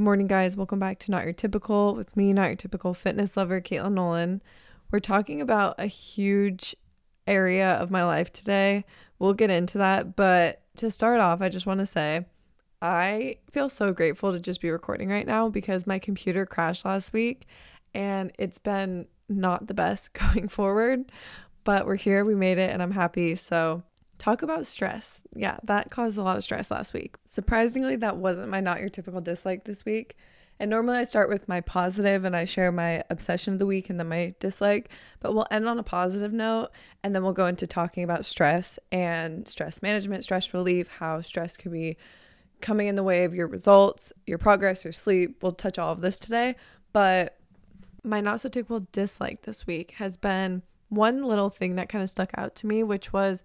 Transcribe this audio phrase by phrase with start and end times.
[0.00, 0.56] Good morning, guys.
[0.56, 4.40] Welcome back to Not Your Typical with me, Not Your Typical Fitness Lover, Katelynn Nolan.
[4.90, 6.74] We're talking about a huge
[7.26, 8.86] area of my life today.
[9.18, 12.24] We'll get into that, but to start off, I just want to say
[12.80, 17.12] I feel so grateful to just be recording right now because my computer crashed last
[17.12, 17.46] week
[17.92, 21.12] and it's been not the best going forward,
[21.62, 23.36] but we're here, we made it, and I'm happy.
[23.36, 23.82] So,
[24.20, 25.20] talk about stress.
[25.34, 27.16] Yeah, that caused a lot of stress last week.
[27.24, 30.16] Surprisingly, that wasn't my not your typical dislike this week.
[30.60, 33.88] And normally I start with my positive and I share my obsession of the week
[33.88, 36.68] and then my dislike, but we'll end on a positive note
[37.02, 41.56] and then we'll go into talking about stress and stress management, stress relief, how stress
[41.56, 41.96] could be
[42.60, 45.42] coming in the way of your results, your progress, your sleep.
[45.42, 46.56] We'll touch all of this today,
[46.92, 47.38] but
[48.04, 50.60] my not so typical dislike this week has been
[50.90, 53.42] one little thing that kind of stuck out to me, which was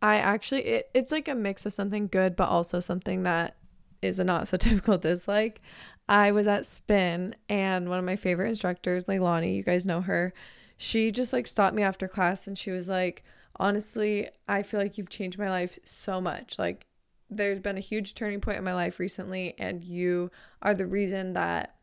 [0.00, 3.56] I actually it, it's like a mix of something good but also something that
[4.02, 5.60] is a not so typical dislike.
[6.08, 10.32] I was at spin and one of my favorite instructors, Leilani, you guys know her,
[10.78, 13.24] she just like stopped me after class and she was like,
[13.56, 16.58] honestly, I feel like you've changed my life so much.
[16.58, 16.86] Like
[17.28, 20.30] there's been a huge turning point in my life recently and you
[20.62, 21.74] are the reason that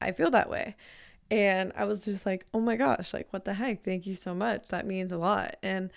[0.00, 0.76] I feel that way.
[1.30, 3.84] And I was just like, oh my gosh, like what the heck?
[3.84, 4.68] Thank you so much.
[4.68, 5.56] That means a lot.
[5.62, 5.90] And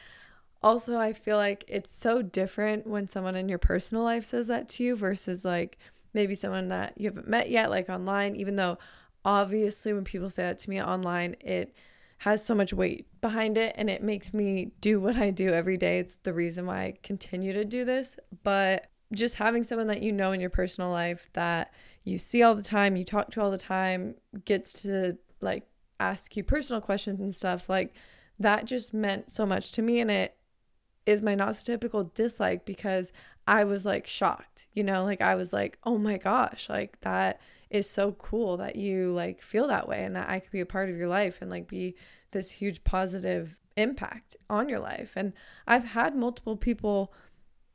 [0.63, 4.69] also, I feel like it's so different when someone in your personal life says that
[4.69, 5.77] to you versus like
[6.13, 8.77] maybe someone that you haven't met yet, like online, even though
[9.23, 11.75] obviously when people say that to me online, it
[12.19, 15.77] has so much weight behind it and it makes me do what I do every
[15.77, 15.99] day.
[15.99, 18.17] It's the reason why I continue to do this.
[18.43, 21.71] But just having someone that you know in your personal life that
[22.03, 24.15] you see all the time, you talk to all the time,
[24.45, 25.67] gets to like
[25.99, 27.93] ask you personal questions and stuff, like
[28.39, 29.99] that just meant so much to me.
[29.99, 30.36] And it
[31.07, 33.11] is my not so typical dislike because
[33.47, 37.39] I was like shocked, you know, like I was like, oh my gosh, like that
[37.69, 40.65] is so cool that you like feel that way and that I could be a
[40.65, 41.95] part of your life and like be
[42.31, 45.13] this huge positive impact on your life.
[45.15, 45.31] And
[45.65, 47.13] I've had multiple people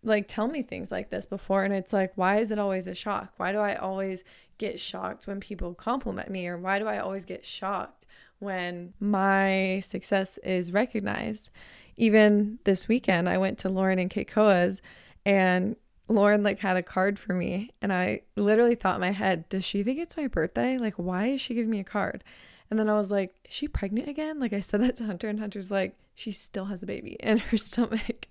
[0.04, 2.94] like tell me things like this before and it's like why is it always a
[2.94, 3.32] shock?
[3.38, 4.24] Why do I always
[4.58, 8.04] get shocked when people compliment me or why do I always get shocked
[8.40, 11.48] when my success is recognized?
[11.96, 14.80] Even this weekend I went to Lauren and Keikoa's
[15.24, 15.76] and
[16.08, 19.64] Lauren like had a card for me and I literally thought in my head, does
[19.64, 20.78] she think it's my birthday?
[20.78, 22.24] Like why is she giving me a card?
[22.70, 24.40] And then I was like, is she pregnant again?
[24.40, 27.38] Like I said that to Hunter and Hunter's like, she still has a baby in
[27.38, 28.26] her stomach.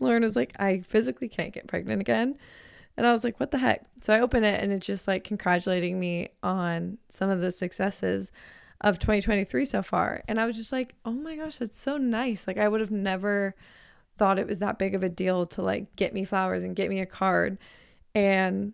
[0.00, 2.36] Lauren was like, I physically can't get pregnant again.
[2.96, 3.84] And I was like, what the heck?
[4.02, 8.30] So I open it and it's just like congratulating me on some of the successes
[8.80, 10.22] of 2023 so far.
[10.28, 12.46] And I was just like, oh my gosh, that's so nice.
[12.46, 13.54] Like I would have never
[14.18, 16.90] thought it was that big of a deal to like get me flowers and get
[16.90, 17.58] me a card.
[18.14, 18.72] And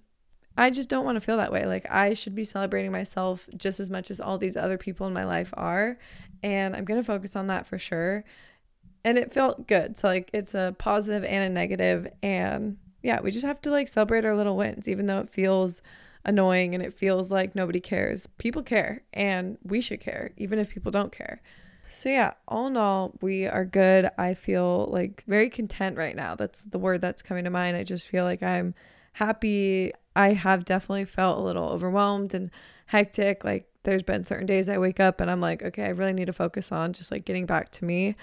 [0.56, 1.65] I just don't want to feel that way.
[1.66, 5.12] Like I should be celebrating myself just as much as all these other people in
[5.12, 5.99] my life are.
[6.43, 8.25] And I'm going to focus on that for sure.
[9.05, 9.97] And it felt good.
[9.97, 13.88] So like it's a positive and a negative and yeah, we just have to like
[13.88, 15.81] celebrate our little wins even though it feels
[16.25, 18.26] annoying and it feels like nobody cares.
[18.38, 21.40] People care and we should care even if people don't care.
[21.88, 24.11] So yeah, all in all, we are good.
[24.17, 26.37] I feel like very content right now.
[26.37, 27.76] That's the word that's coming to mind.
[27.76, 28.75] I just feel like I'm
[29.14, 29.93] happy.
[30.14, 32.50] I have definitely felt a little overwhelmed and
[32.87, 33.44] hectic.
[33.44, 36.26] Like there's been certain days I wake up and I'm like, okay, I really need
[36.26, 38.14] to focus on just like getting back to me.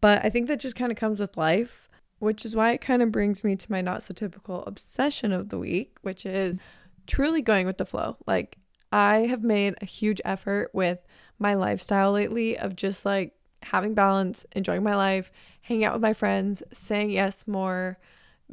[0.00, 1.88] But I think that just kind of comes with life,
[2.18, 5.48] which is why it kind of brings me to my not so typical obsession of
[5.48, 6.60] the week, which is
[7.06, 8.16] truly going with the flow.
[8.26, 8.58] Like
[8.92, 10.98] I have made a huge effort with
[11.38, 13.32] my lifestyle lately of just like
[13.62, 15.30] having balance, enjoying my life,
[15.62, 17.98] hanging out with my friends, saying yes more,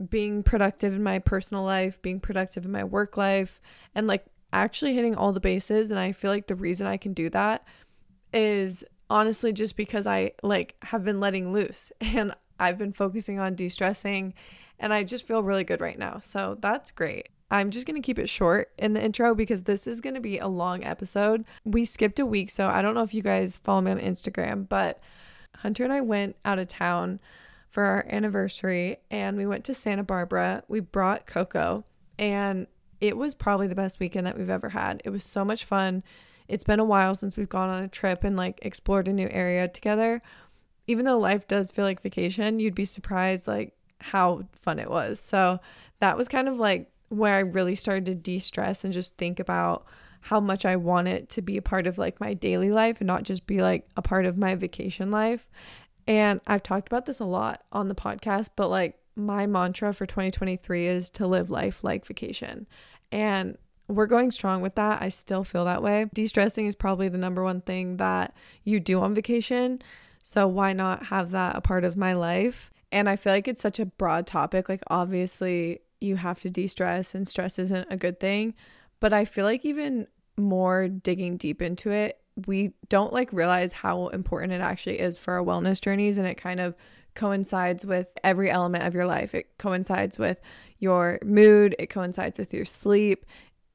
[0.09, 3.61] being productive in my personal life, being productive in my work life,
[3.93, 5.91] and like actually hitting all the bases.
[5.91, 7.65] And I feel like the reason I can do that
[8.33, 13.55] is honestly just because I like have been letting loose and I've been focusing on
[13.55, 14.33] de stressing
[14.79, 16.19] and I just feel really good right now.
[16.19, 17.29] So that's great.
[17.53, 20.19] I'm just going to keep it short in the intro because this is going to
[20.19, 21.45] be a long episode.
[21.63, 24.67] We skipped a week, so I don't know if you guys follow me on Instagram,
[24.67, 24.99] but
[25.57, 27.19] Hunter and I went out of town
[27.69, 30.63] for our anniversary and we went to Santa Barbara.
[30.67, 31.85] We brought Coco
[32.17, 32.65] and
[32.99, 35.03] it was probably the best weekend that we've ever had.
[35.05, 36.01] It was so much fun.
[36.47, 39.29] It's been a while since we've gone on a trip and like explored a new
[39.29, 40.23] area together.
[40.87, 45.19] Even though life does feel like vacation, you'd be surprised like how fun it was.
[45.19, 45.59] So
[45.99, 49.85] that was kind of like where I really started to de-stress and just think about
[50.21, 53.07] how much I want it to be a part of like my daily life and
[53.07, 55.49] not just be like a part of my vacation life.
[56.07, 60.05] And I've talked about this a lot on the podcast, but like my mantra for
[60.05, 62.67] 2023 is to live life like vacation.
[63.11, 63.57] And
[63.87, 65.01] we're going strong with that.
[65.01, 66.09] I still feel that way.
[66.13, 68.33] De stressing is probably the number one thing that
[68.63, 69.81] you do on vacation.
[70.23, 72.71] So why not have that a part of my life?
[72.93, 74.69] And I feel like it's such a broad topic.
[74.69, 78.53] Like, obviously, you have to de stress, and stress isn't a good thing.
[78.99, 80.07] But I feel like even
[80.37, 85.33] more digging deep into it, we don't like realize how important it actually is for
[85.33, 86.73] our wellness journeys and it kind of
[87.13, 89.35] coincides with every element of your life.
[89.35, 90.39] It coincides with
[90.79, 93.25] your mood, it coincides with your sleep.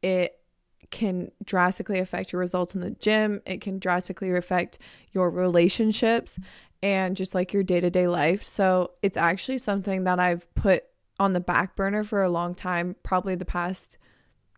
[0.02, 0.40] It
[0.90, 3.42] can drastically affect your results in the gym.
[3.46, 4.78] It can drastically affect
[5.12, 6.38] your relationships
[6.82, 8.42] and just like your day-to-day life.
[8.42, 10.84] So, it's actually something that I've put
[11.18, 13.98] on the back burner for a long time, probably the past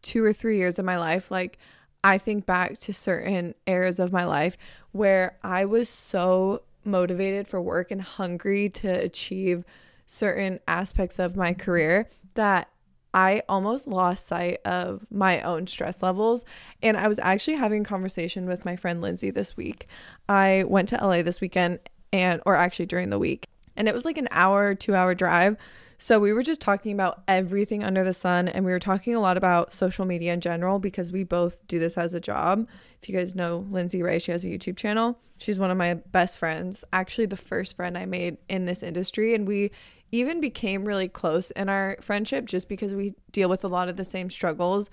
[0.02, 1.30] 2 or 3 years of my life.
[1.30, 1.58] Like
[2.02, 4.56] I think back to certain eras of my life
[4.92, 9.64] where I was so motivated for work and hungry to achieve
[10.06, 12.68] certain aspects of my career that
[13.12, 16.44] I almost lost sight of my own stress levels.
[16.82, 19.86] And I was actually having a conversation with my friend Lindsay this week.
[20.28, 21.80] I went to LA this weekend
[22.12, 23.46] and or actually during the week.
[23.76, 25.56] And it was like an hour, 2 hour drive.
[26.02, 29.20] So we were just talking about everything under the sun and we were talking a
[29.20, 32.66] lot about social media in general because we both do this as a job.
[33.02, 35.18] If you guys know Lindsay Ray, she has a YouTube channel.
[35.36, 39.34] She's one of my best friends, actually the first friend I made in this industry
[39.34, 39.72] and we
[40.10, 43.98] even became really close in our friendship just because we deal with a lot of
[43.98, 44.88] the same struggles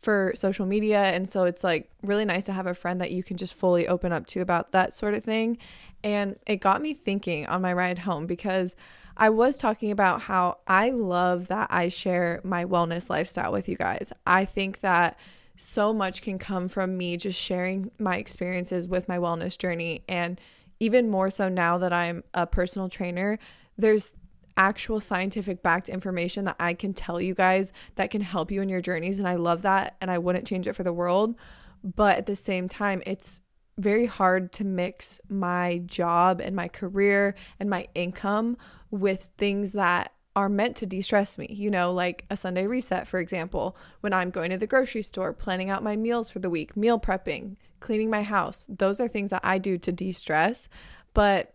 [0.00, 3.22] for social media and so it's like really nice to have a friend that you
[3.22, 5.58] can just fully open up to about that sort of thing
[6.02, 8.74] and it got me thinking on my ride home because
[9.18, 13.76] I was talking about how I love that I share my wellness lifestyle with you
[13.76, 14.12] guys.
[14.24, 15.18] I think that
[15.56, 20.04] so much can come from me just sharing my experiences with my wellness journey.
[20.08, 20.40] And
[20.78, 23.40] even more so now that I'm a personal trainer,
[23.76, 24.12] there's
[24.56, 28.68] actual scientific backed information that I can tell you guys that can help you in
[28.68, 29.18] your journeys.
[29.18, 29.96] And I love that.
[30.00, 31.34] And I wouldn't change it for the world.
[31.82, 33.40] But at the same time, it's
[33.78, 38.56] very hard to mix my job and my career and my income
[38.90, 43.08] with things that are meant to de stress me, you know, like a Sunday reset,
[43.08, 46.50] for example, when I'm going to the grocery store, planning out my meals for the
[46.50, 48.64] week, meal prepping, cleaning my house.
[48.68, 50.68] Those are things that I do to de stress.
[51.12, 51.54] But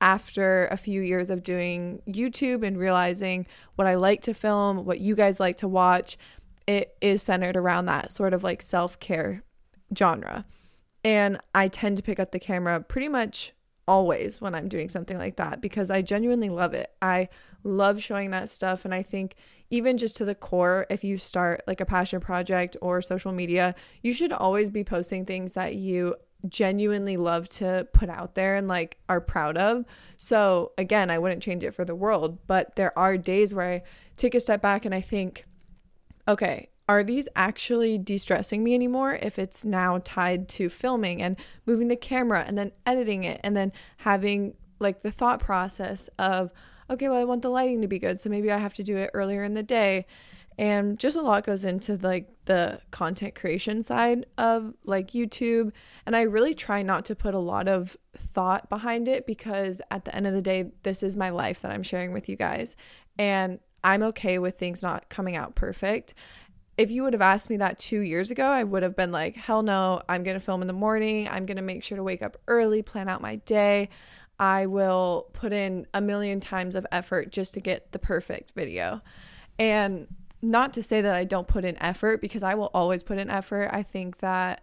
[0.00, 3.46] after a few years of doing YouTube and realizing
[3.76, 6.16] what I like to film, what you guys like to watch,
[6.66, 9.42] it is centered around that sort of like self care
[9.96, 10.44] genre.
[11.04, 13.52] And I tend to pick up the camera pretty much
[13.88, 16.92] always when I'm doing something like that because I genuinely love it.
[17.02, 17.28] I
[17.64, 18.84] love showing that stuff.
[18.84, 19.34] And I think,
[19.70, 23.74] even just to the core, if you start like a passion project or social media,
[24.02, 26.14] you should always be posting things that you
[26.46, 29.86] genuinely love to put out there and like are proud of.
[30.18, 33.82] So, again, I wouldn't change it for the world, but there are days where I
[34.18, 35.46] take a step back and I think,
[36.28, 41.36] okay, are these actually de stressing me anymore if it's now tied to filming and
[41.64, 46.52] moving the camera and then editing it and then having like the thought process of,
[46.90, 48.20] okay, well, I want the lighting to be good.
[48.20, 50.04] So maybe I have to do it earlier in the day.
[50.58, 55.72] And just a lot goes into like the content creation side of like YouTube.
[56.04, 60.04] And I really try not to put a lot of thought behind it because at
[60.04, 62.76] the end of the day, this is my life that I'm sharing with you guys.
[63.16, 66.14] And I'm okay with things not coming out perfect
[66.76, 69.36] if you would have asked me that two years ago, I would have been like,
[69.36, 71.28] hell no, I'm going to film in the morning.
[71.28, 73.90] I'm going to make sure to wake up early, plan out my day.
[74.38, 79.02] I will put in a million times of effort just to get the perfect video.
[79.58, 80.08] And
[80.40, 83.30] not to say that I don't put in effort because I will always put in
[83.30, 83.70] effort.
[83.72, 84.62] I think that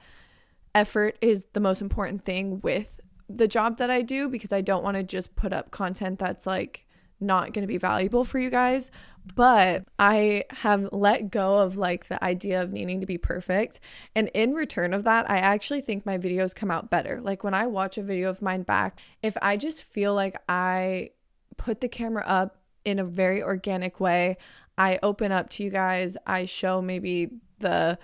[0.76, 3.00] effort is the most important thing with
[3.30, 6.46] the job that I do because I don't want to just put up content that's
[6.48, 6.86] like
[7.20, 8.92] not going to be valuable for you guys.
[9.36, 13.80] But I have let go of like the idea of needing to be perfect.
[14.16, 17.22] And in return of that, I actually think my videos come out better.
[17.22, 21.12] Like when I watch a video of mine back, if I just feel like I
[21.58, 24.38] put the camera up in a very organic way,
[24.78, 28.00] I open up to you guys, I show maybe the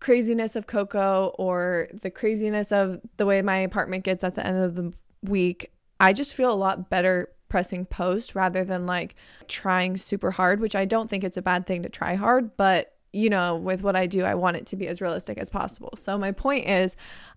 [0.00, 4.62] craziness of Coco or the craziness of the way my apartment gets at the end
[4.62, 4.92] of the
[5.22, 9.14] week, I just feel a lot better pressing post rather than like
[9.46, 12.96] trying super hard, which I don't think it's a bad thing to try hard, but
[13.12, 15.92] you know, with what I do, I want it to be as realistic as possible.
[15.96, 16.96] So my point is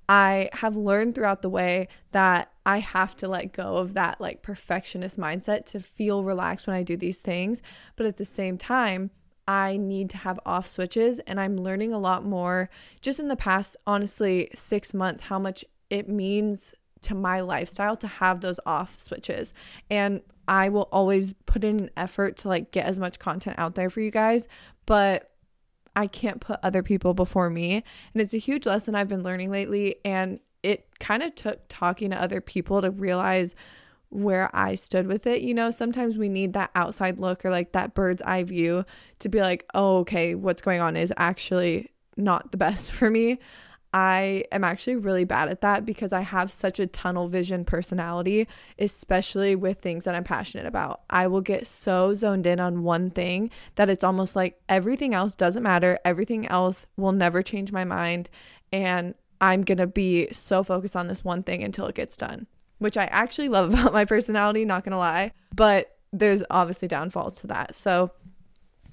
[0.09, 4.41] I have learned throughout the way that I have to let go of that like
[4.41, 7.61] perfectionist mindset to feel relaxed when I do these things,
[7.95, 9.11] but at the same time,
[9.47, 12.71] I need to have off switches and I'm learning a lot more
[13.01, 18.07] just in the past honestly 6 months how much it means to my lifestyle to
[18.07, 19.53] have those off switches.
[19.89, 23.75] And I will always put in an effort to like get as much content out
[23.75, 24.47] there for you guys,
[24.85, 25.31] but
[25.95, 27.83] I can't put other people before me.
[28.13, 32.11] And it's a huge lesson I've been learning lately and it kind of took talking
[32.11, 33.55] to other people to realize
[34.09, 35.41] where I stood with it.
[35.41, 38.85] You know, sometimes we need that outside look or like that bird's eye view
[39.19, 43.39] to be like, oh, okay, what's going on is actually not the best for me.
[43.97, 48.47] I am actually really bad at that because I have such a tunnel vision personality,
[48.77, 51.01] especially with things that I'm passionate about.
[51.09, 55.35] I will get so zoned in on one thing that it's almost like everything else
[55.35, 55.97] doesn't matter.
[56.05, 58.29] Everything else will never change my mind.
[58.71, 62.45] And I'm going to be so focused on this one thing until it gets done
[62.79, 65.31] which I actually love about my personality, not gonna lie.
[65.55, 67.73] But there's obviously downfalls to that.
[67.73, 68.11] So,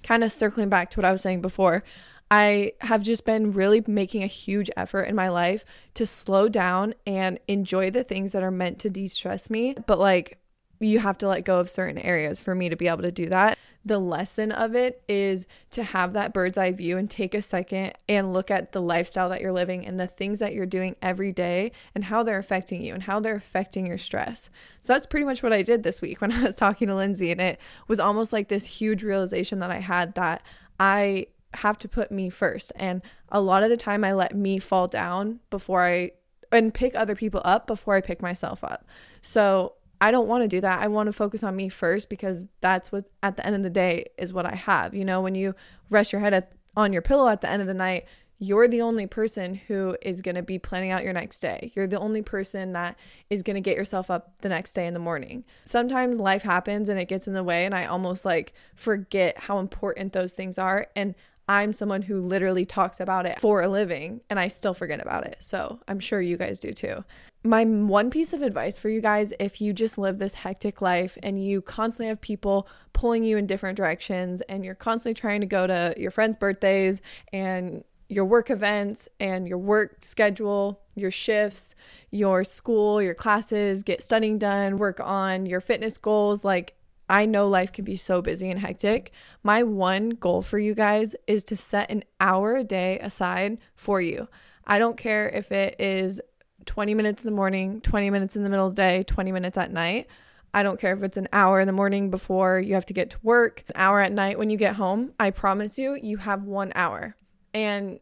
[0.02, 1.84] kind of circling back to what I was saying before,
[2.30, 5.64] I have just been really making a huge effort in my life
[5.94, 9.98] to slow down and enjoy the things that are meant to de stress me, but
[9.98, 10.38] like
[10.80, 13.26] you have to let go of certain areas for me to be able to do
[13.26, 13.58] that.
[13.86, 17.92] The lesson of it is to have that bird's eye view and take a second
[18.08, 21.32] and look at the lifestyle that you're living and the things that you're doing every
[21.32, 24.48] day and how they're affecting you and how they're affecting your stress.
[24.80, 27.30] So that's pretty much what I did this week when I was talking to Lindsay.
[27.30, 30.42] And it was almost like this huge realization that I had that
[30.80, 32.72] I have to put me first.
[32.76, 36.12] And a lot of the time I let me fall down before I
[36.52, 38.86] and pick other people up before I pick myself up.
[39.22, 40.80] So I don't want to do that.
[40.80, 43.70] I want to focus on me first because that's what at the end of the
[43.70, 44.94] day is what I have.
[44.94, 45.54] You know, when you
[45.90, 48.04] rest your head at, on your pillow at the end of the night,
[48.38, 51.72] you're the only person who is going to be planning out your next day.
[51.74, 52.96] You're the only person that
[53.30, 55.44] is going to get yourself up the next day in the morning.
[55.64, 59.58] Sometimes life happens and it gets in the way and I almost like forget how
[59.58, 61.14] important those things are and
[61.48, 65.26] I'm someone who literally talks about it for a living and I still forget about
[65.26, 65.36] it.
[65.40, 67.04] So I'm sure you guys do too.
[67.42, 71.18] My one piece of advice for you guys if you just live this hectic life
[71.22, 75.46] and you constantly have people pulling you in different directions and you're constantly trying to
[75.46, 81.74] go to your friends' birthdays and your work events and your work schedule, your shifts,
[82.10, 86.74] your school, your classes, get studying done, work on your fitness goals, like
[87.08, 89.12] I know life can be so busy and hectic.
[89.42, 94.00] My one goal for you guys is to set an hour a day aside for
[94.00, 94.28] you.
[94.66, 96.20] I don't care if it is
[96.64, 99.58] 20 minutes in the morning, 20 minutes in the middle of the day, 20 minutes
[99.58, 100.06] at night.
[100.54, 103.10] I don't care if it's an hour in the morning before you have to get
[103.10, 105.12] to work, an hour at night when you get home.
[105.18, 107.16] I promise you, you have one hour.
[107.52, 107.98] And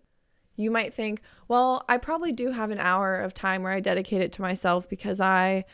[0.56, 4.20] you might think, well, I probably do have an hour of time where I dedicate
[4.20, 5.64] it to myself because I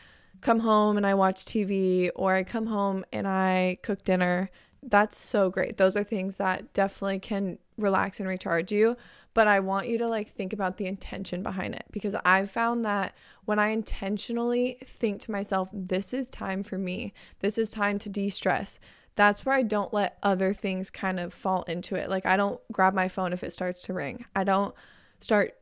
[0.41, 4.49] come home and I watch TV or I come home and I cook dinner.
[4.81, 5.77] That's so great.
[5.77, 8.95] Those are things that definitely can relax and recharge you.
[9.33, 12.83] But I want you to like think about the intention behind it because I've found
[12.85, 13.13] that
[13.45, 18.09] when I intentionally think to myself, this is time for me, this is time to
[18.09, 18.79] de stress,
[19.15, 22.09] that's where I don't let other things kind of fall into it.
[22.09, 24.73] Like I don't grab my phone if it starts to ring, I don't
[25.19, 25.55] start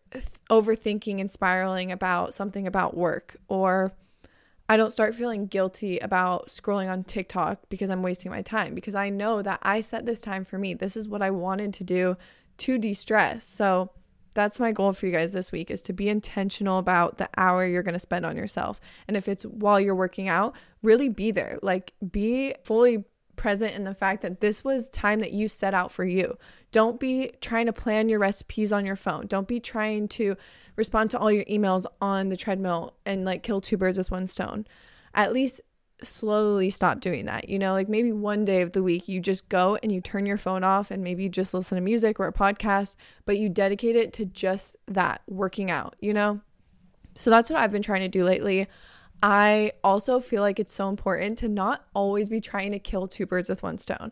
[0.49, 3.91] overthinking and spiraling about something about work or
[4.69, 8.95] I don't start feeling guilty about scrolling on TikTok because I'm wasting my time because
[8.95, 10.73] I know that I set this time for me.
[10.73, 12.17] This is what I wanted to do
[12.57, 13.45] to de-stress.
[13.45, 13.91] So
[14.33, 17.65] that's my goal for you guys this week is to be intentional about the hour
[17.65, 18.79] you're going to spend on yourself.
[19.07, 21.59] And if it's while you're working out, really be there.
[21.61, 23.05] Like be fully
[23.37, 26.37] present in the fact that this was time that you set out for you.
[26.71, 29.27] Don't be trying to plan your recipes on your phone.
[29.27, 30.35] Don't be trying to
[30.75, 34.27] respond to all your emails on the treadmill and like kill two birds with one
[34.27, 34.67] stone.
[35.13, 35.61] At least
[36.03, 37.49] slowly stop doing that.
[37.49, 40.25] You know, like maybe one day of the week you just go and you turn
[40.25, 43.49] your phone off and maybe you just listen to music or a podcast, but you
[43.49, 46.41] dedicate it to just that working out, you know?
[47.15, 48.67] So that's what I've been trying to do lately.
[49.21, 53.25] I also feel like it's so important to not always be trying to kill two
[53.25, 54.11] birds with one stone.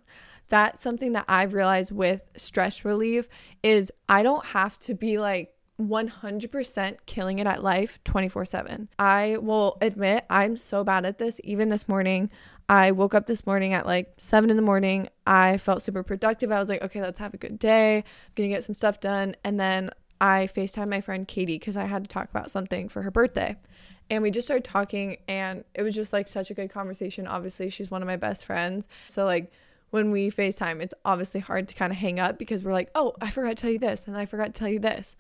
[0.50, 3.28] That's something that I've realized with stress relief
[3.64, 8.88] is I don't have to be like 100% killing it at life 24/7.
[8.98, 12.30] I will admit I'm so bad at this even this morning.
[12.70, 15.10] I woke up this morning at like 7 in the morning.
[15.28, 16.52] I felt super productive.
[16.52, 17.98] I was like, "Okay, let's have a good day.
[17.98, 18.04] I'm
[18.50, 22.04] to get some stuff done." And then I FaceTime my friend Katie cuz I had
[22.04, 23.58] to talk about something for her birthday.
[24.10, 27.28] And we just started talking and it was just like such a good conversation.
[27.28, 28.88] Obviously, she's one of my best friends.
[29.08, 29.52] So like
[29.90, 33.14] when we FaceTime, it's obviously hard to kind of hang up because we're like, "Oh,
[33.22, 35.16] I forgot to tell you this and I forgot to tell you this."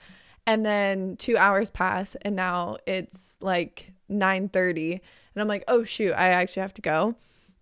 [0.45, 6.13] And then 2 hours pass and now it's like 9:30 and I'm like, "Oh shoot,
[6.13, 7.15] I actually have to go."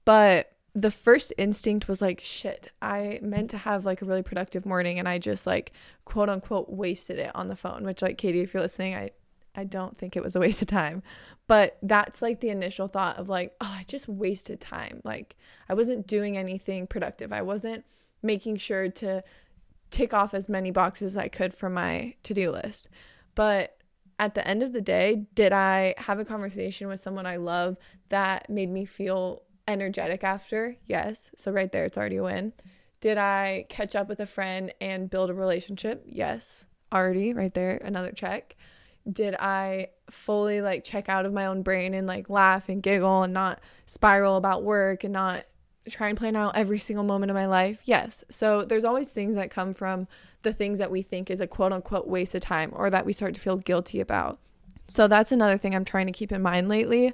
[0.06, 4.65] But the first instinct was like, shit, I meant to have like a really productive
[4.65, 5.72] morning and I just like
[6.03, 9.12] quote unquote wasted it on the phone, which like Katie, if you're listening, I
[9.55, 11.03] I don't think it was a waste of time.
[11.48, 15.01] But that's like the initial thought of like, oh, I just wasted time.
[15.03, 15.36] Like
[15.67, 17.33] I wasn't doing anything productive.
[17.33, 17.86] I wasn't
[18.22, 19.24] making sure to
[19.91, 22.89] tick off as many boxes as I could from my to-do list.
[23.36, 23.77] But
[24.17, 27.77] at the end of the day, did I have a conversation with someone I love
[28.10, 30.77] that made me feel energetic after?
[30.86, 31.29] Yes.
[31.36, 32.53] So right there it's already a win.
[33.01, 36.05] Did I catch up with a friend and build a relationship?
[36.07, 36.65] Yes.
[36.91, 38.55] Already right there another check
[39.12, 43.24] did I fully like check out of my own brain and like laugh and giggle
[43.24, 45.45] and not spiral about work and not
[45.89, 47.81] try and plan out every single moment of my life?
[47.86, 48.24] Yes.
[48.29, 50.07] So there's always things that come from
[50.43, 53.13] the things that we think is a quote unquote waste of time or that we
[53.13, 54.39] start to feel guilty about.
[54.88, 57.13] So that's another thing I'm trying to keep in mind lately.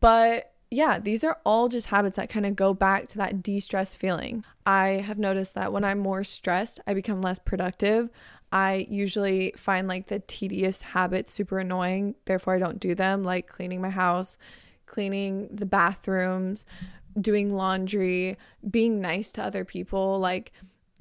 [0.00, 3.58] But yeah, these are all just habits that kind of go back to that de
[3.58, 4.44] stress feeling.
[4.66, 8.10] I have noticed that when I'm more stressed, I become less productive.
[8.50, 13.46] I usually find like the tedious habits super annoying, therefore, I don't do them, like
[13.46, 14.38] cleaning my house,
[14.86, 16.64] cleaning the bathrooms,
[17.20, 18.38] doing laundry,
[18.68, 20.18] being nice to other people.
[20.18, 20.52] Like,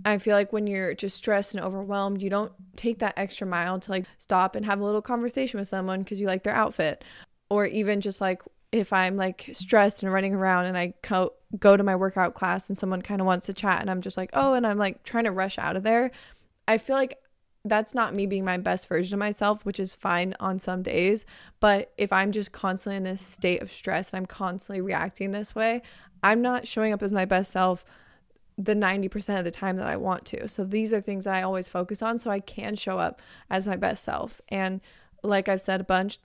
[0.06, 3.80] I feel like when you're just stressed and overwhelmed, you don't take that extra mile
[3.80, 7.04] to like stop and have a little conversation with someone because you like their outfit.
[7.50, 11.78] Or even just like if I'm like stressed and running around and I co- go
[11.78, 14.30] to my workout class and someone kind of wants to chat and I'm just like,
[14.34, 16.12] oh, and I'm like trying to rush out of there.
[16.68, 17.18] I feel like
[17.70, 21.26] that's not me being my best version of myself, which is fine on some days.
[21.60, 25.56] But if I'm just constantly in this state of stress and I'm constantly reacting this
[25.56, 25.82] way,
[26.24, 27.86] I'm not showing up as my best self
[28.58, 30.48] the 90% of the time that I want to.
[30.48, 33.68] So these are things that I always focus on so I can show up as
[33.68, 34.42] my best self.
[34.50, 34.82] And
[35.22, 36.20] like I've said a bunch,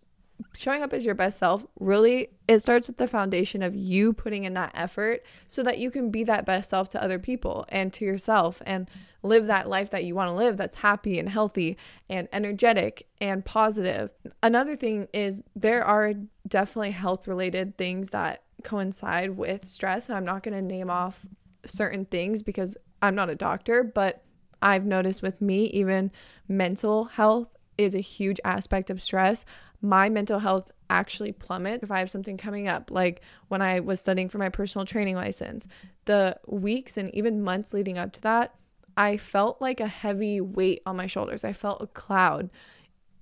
[0.55, 4.45] showing up as your best self really it starts with the foundation of you putting
[4.45, 7.93] in that effort so that you can be that best self to other people and
[7.93, 8.91] to yourself and
[9.23, 11.77] live that life that you want to live that's happy and healthy
[12.09, 14.11] and energetic and positive.
[14.43, 16.15] Another thing is there are
[16.47, 20.09] definitely health related things that coincide with stress.
[20.09, 21.27] And I'm not going to name off
[21.67, 24.23] certain things because I'm not a doctor, but
[24.61, 26.11] I've noticed with me, even
[26.49, 29.45] mental health is a huge aspect of stress.
[29.83, 34.01] My mental health actually plummet if I have something coming up, like when I was
[34.01, 35.67] studying for my personal training license.
[36.05, 38.55] The weeks and even months leading up to that,
[38.97, 41.45] I felt like a heavy weight on my shoulders.
[41.45, 42.51] I felt a cloud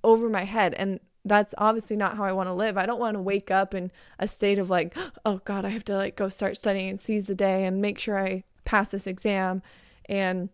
[0.02, 0.74] over my head.
[0.74, 2.76] And that's obviously not how I want to live.
[2.76, 5.84] I don't want to wake up in a state of like, oh God, I have
[5.86, 9.06] to like go start studying and seize the day and make sure I pass this
[9.06, 9.62] exam.
[10.08, 10.48] And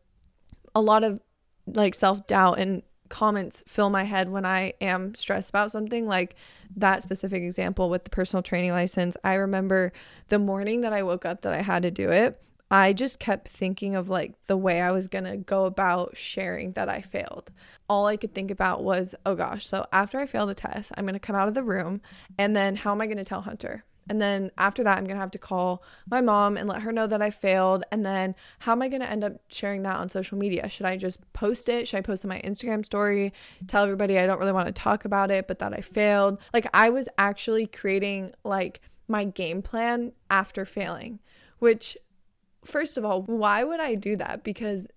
[0.74, 1.20] a lot of
[1.66, 6.06] like self doubt and comments fill my head when I am stressed about something.
[6.06, 6.36] Like
[6.76, 9.16] that specific example with the personal training license.
[9.24, 9.92] I remember
[10.28, 12.40] the morning that I woke up that I had to do it.
[12.70, 16.88] I just kept thinking of like the way I was to go about sharing that
[16.88, 17.52] I failed.
[17.88, 21.04] All I could think about was, oh gosh, so after I fail the test, I'm
[21.14, 22.00] to come out of the room
[22.36, 23.84] and then how am I to tell Hunter?
[24.08, 26.92] And then after that, I'm going to have to call my mom and let her
[26.92, 27.84] know that I failed.
[27.90, 30.68] And then how am I going to end up sharing that on social media?
[30.68, 31.88] Should I just post it?
[31.88, 33.32] Should I post on my Instagram story?
[33.66, 36.38] Tell everybody I don't really want to talk about it, but that I failed?
[36.54, 41.20] Like I was actually creating like my game plan after failing,
[41.58, 41.96] which
[42.64, 44.42] first of all, why would I do that?
[44.42, 44.88] Because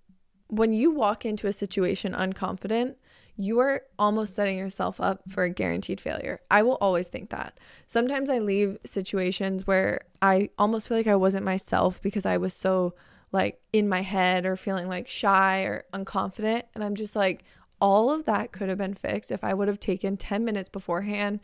[0.48, 2.96] when you walk into a situation unconfident,
[3.36, 6.40] you are almost setting yourself up for a guaranteed failure.
[6.50, 7.58] I will always think that.
[7.86, 12.54] Sometimes I leave situations where I almost feel like I wasn't myself because I was
[12.54, 12.94] so
[13.32, 16.64] like in my head or feeling like shy or unconfident.
[16.74, 17.44] And I'm just like,
[17.80, 21.40] all of that could have been fixed if I would have taken 10 minutes beforehand,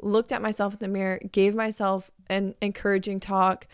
[0.00, 3.66] looked at myself in the mirror, gave myself an encouraging talk,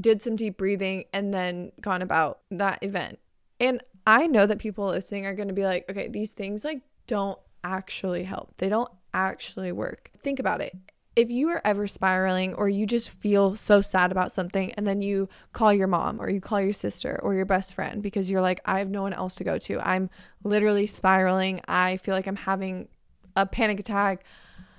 [0.00, 3.18] did some deep breathing, and then gone about that event.
[3.60, 6.80] And I know that people listening are going to be like, okay, these things like
[7.08, 8.54] don't actually help.
[8.58, 10.12] They don't actually work.
[10.22, 10.76] Think about it.
[11.18, 15.00] if you are ever spiraling or you just feel so sad about something and then
[15.00, 18.40] you call your mom or you call your sister or your best friend because you're
[18.40, 19.80] like, I have no one else to go to.
[19.80, 20.10] I'm
[20.44, 21.60] literally spiraling.
[21.66, 22.86] I feel like I'm having
[23.34, 24.22] a panic attack,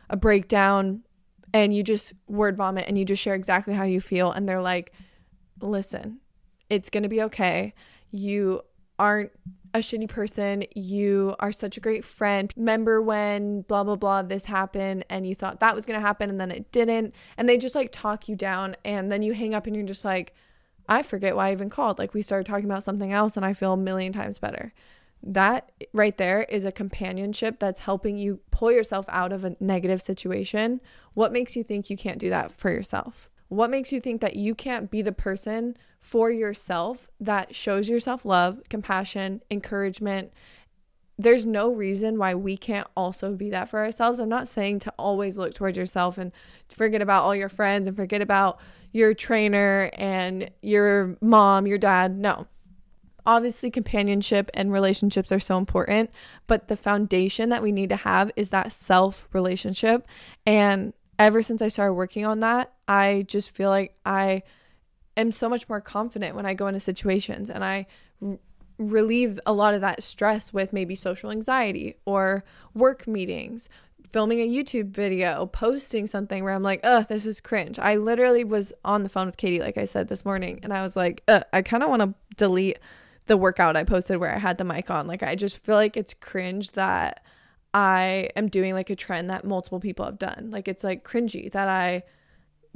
[0.10, 1.04] a breakdown,
[1.54, 4.32] and you just word vomit and you just share exactly how you feel.
[4.32, 4.94] And they're like,
[5.60, 6.22] listen,
[6.70, 7.74] it's going to be okay.
[8.12, 8.62] You
[8.98, 9.32] aren't
[9.74, 10.64] a shitty person.
[10.76, 12.52] You are such a great friend.
[12.56, 16.30] Remember when blah, blah, blah, this happened and you thought that was going to happen
[16.30, 17.14] and then it didn't.
[17.38, 18.76] And they just like talk you down.
[18.84, 20.34] And then you hang up and you're just like,
[20.88, 22.00] I forget why I even called.
[22.00, 24.74] Like we started talking about something else and I feel a million times better.
[25.22, 30.02] That right there is a companionship that's helping you pull yourself out of a negative
[30.02, 30.82] situation.
[31.14, 33.30] What makes you think you can't do that for yourself?
[33.50, 38.26] What makes you think that you can't be the person for yourself that shows yourself
[38.26, 40.32] love, compassion, encouragement?
[41.18, 44.20] There's no reason why we can't also be that for ourselves.
[44.20, 46.32] I'm not saying to always look towards yourself and
[46.70, 48.60] forget about all your friends and forget about
[48.92, 52.18] your trainer and your mom, your dad.
[52.18, 52.48] No.
[53.26, 56.10] Obviously, companionship and relationships are so important,
[56.48, 60.08] but the foundation that we need to have is that self relationship.
[60.48, 64.42] And ever since I started working on that, I just feel like I
[65.20, 67.88] am so much more confident when I go into situations and I
[68.22, 68.40] r-
[68.78, 73.70] relieve a lot of that stress with maybe social anxiety or work meetings,
[74.12, 77.78] filming a YouTube video, posting something where I'm like, ugh, this is cringe.
[77.80, 80.82] I literally was on the phone with Katie, like I said this morning, and I
[80.84, 82.80] was like, I kind of want to delete
[83.28, 85.06] the workout I posted where I had the mic on.
[85.06, 87.22] Like, I just feel like it's cringe that
[87.74, 90.50] I am doing like a trend that multiple people have done.
[90.52, 92.04] Like it's like cringy that I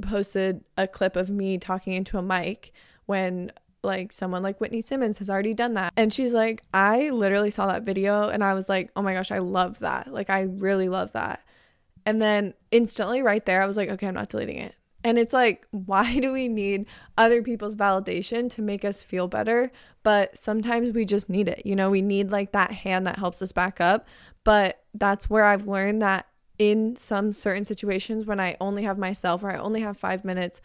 [0.02, 2.72] posted a clip of me talking into a mic
[3.06, 3.52] when
[3.82, 5.92] like someone like Whitney Simmons has already done that.
[5.96, 9.30] And she's like, I literally saw that video and I was like, oh my gosh,
[9.30, 10.12] I love that.
[10.12, 11.44] Like, I really love that.
[12.06, 14.74] And then instantly right there, I was like, okay, I'm not deleting it.
[15.02, 19.70] And it's like, why do we need other people's validation to make us feel better?
[20.02, 21.64] But sometimes we just need it.
[21.64, 24.06] You know, we need like that hand that helps us back up.
[24.42, 26.26] But that's where I've learned that
[26.58, 30.60] in some certain situations when I only have myself or I only have five minutes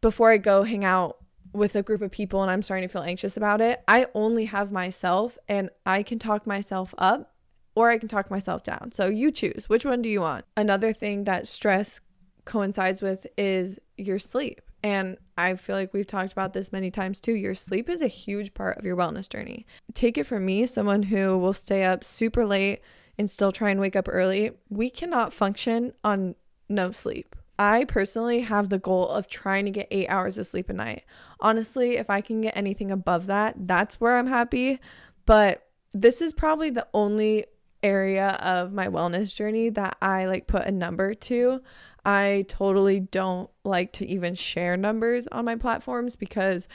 [0.00, 1.18] before I go hang out
[1.52, 4.46] with a group of people and I'm starting to feel anxious about it, I only
[4.46, 7.34] have myself and I can talk myself up
[7.74, 8.92] or I can talk myself down.
[8.92, 9.68] So you choose.
[9.68, 10.44] Which one do you want?
[10.56, 12.00] Another thing that stress
[12.44, 14.60] coincides with is your sleep.
[14.82, 17.32] And I feel like we've talked about this many times too.
[17.32, 19.66] Your sleep is a huge part of your wellness journey.
[19.94, 22.80] Take it from me, someone who will stay up super late
[23.18, 26.34] and still try and wake up early, we cannot function on
[26.68, 27.34] no sleep.
[27.58, 31.04] I personally have the goal of trying to get eight hours of sleep a night.
[31.40, 34.78] Honestly, if I can get anything above that, that's where I'm happy.
[35.24, 37.46] But this is probably the only
[37.82, 41.62] area of my wellness journey that I like put a number to.
[42.04, 46.68] I totally don't like to even share numbers on my platforms because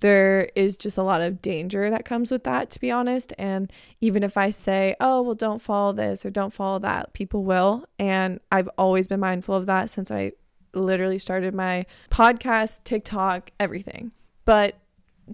[0.00, 3.32] there is just a lot of danger that comes with that, to be honest.
[3.38, 7.44] And even if I say, oh, well, don't follow this or don't follow that, people
[7.44, 7.84] will.
[7.98, 10.32] And I've always been mindful of that since I
[10.74, 14.12] literally started my podcast, TikTok, everything.
[14.44, 14.76] But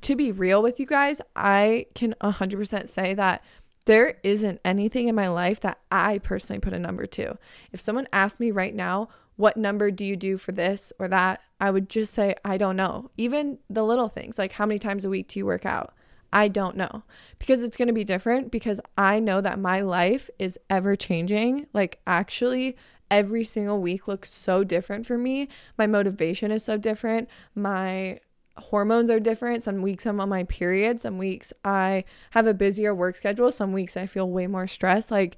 [0.03, 3.43] to be real with you guys, I can 100% say that
[3.85, 7.37] there isn't anything in my life that I personally put a number to.
[7.73, 11.41] If someone asked me right now, what number do you do for this or that?
[11.61, 13.11] I would just say, I don't know.
[13.17, 15.95] Even the little things, like how many times a week do you work out?
[16.33, 17.03] I don't know
[17.39, 21.67] because it's going to be different because I know that my life is ever changing.
[21.75, 22.77] Like, actually,
[23.11, 25.49] every single week looks so different for me.
[25.77, 27.29] My motivation is so different.
[27.55, 28.21] My
[28.57, 29.63] hormones are different.
[29.63, 31.01] Some weeks I'm on my period.
[31.01, 33.53] Some weeks I have a busier work schedule.
[33.53, 35.11] Some weeks I feel way more stressed.
[35.11, 35.37] Like,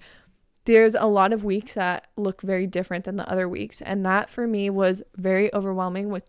[0.65, 3.83] there's a lot of weeks that look very different than the other weeks.
[3.83, 6.25] And that for me was very overwhelming with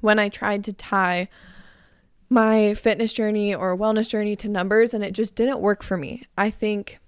[0.00, 1.28] when I tried to tie
[2.28, 6.24] my fitness journey or wellness journey to numbers and it just didn't work for me.
[6.36, 6.98] I think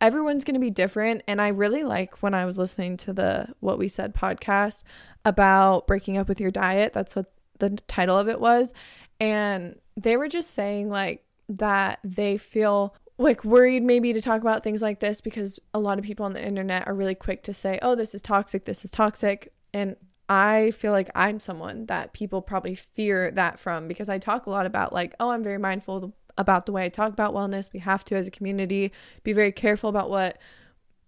[0.00, 3.48] everyone's going to be different and I really like when I was listening to the
[3.60, 4.82] what we said podcast
[5.24, 6.92] about breaking up with your diet.
[6.92, 8.72] That's what the title of it was
[9.20, 14.62] and they were just saying like that they feel like worried maybe to talk about
[14.62, 17.54] things like this because a lot of people on the internet are really quick to
[17.54, 19.96] say, "Oh, this is toxic, this is toxic." And
[20.28, 24.50] I feel like I'm someone that people probably fear that from because I talk a
[24.50, 27.72] lot about like, "Oh, I'm very mindful about the way I talk about wellness.
[27.72, 30.38] We have to as a community be very careful about what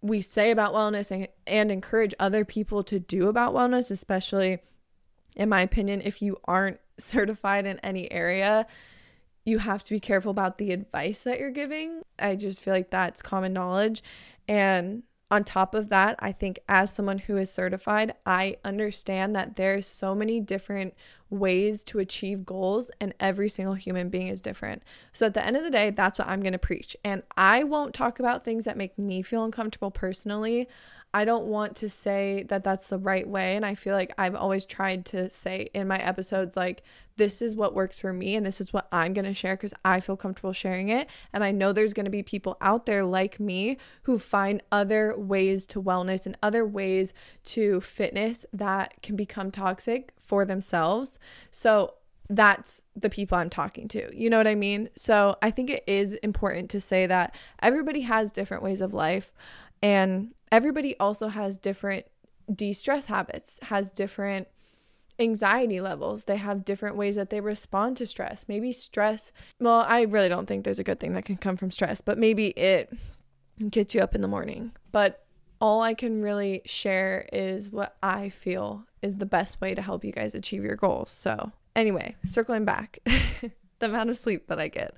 [0.01, 4.61] we say about wellness and, and encourage other people to do about wellness, especially
[5.35, 8.67] in my opinion if you aren't certified in any area
[9.47, 12.03] you have to be careful about the advice that you're giving.
[12.19, 14.03] I just feel like that's common knowledge.
[14.49, 19.57] And on top of that, I think as someone who is certified, I understand that
[19.57, 20.95] there's so many different
[21.31, 24.83] ways to achieve goals and every single human being is different.
[25.13, 26.97] So at the end of the day, that's what I'm going to preach.
[27.05, 30.69] And I won't talk about things that make me feel uncomfortable personally.
[31.17, 33.57] I don't want to say that that's the right way.
[33.57, 36.83] And I feel like I've always tried to say in my episodes, like,
[37.17, 39.73] this is what works for me and this is what I'm going to share because
[39.83, 41.09] I feel comfortable sharing it.
[41.33, 45.17] And I know there's going to be people out there like me who find other
[45.17, 47.15] ways to wellness and other ways
[47.47, 51.19] to fitness that can become toxic for themselves.
[51.51, 51.95] So
[52.29, 54.15] that's the people I'm talking to.
[54.15, 54.91] You know what I mean?
[54.97, 59.33] So I think it is important to say that everybody has different ways of life.
[59.81, 62.07] And everybody also has different
[62.53, 64.49] de stress habits, has different
[65.19, 66.25] anxiety levels.
[66.25, 68.45] They have different ways that they respond to stress.
[68.49, 71.71] Maybe stress, well, I really don't think there's a good thing that can come from
[71.71, 72.93] stress, but maybe it
[73.71, 74.73] gets you up in the morning.
[74.93, 75.25] But
[75.61, 80.05] all I can really share is what I feel is the best way to help
[80.05, 81.11] you guys achieve your goals.
[81.11, 82.99] So, anyway, circling back,
[83.79, 84.95] the amount of sleep that I get